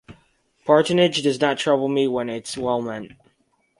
[0.65, 3.11] Patronage does not trouble me when it is well meant.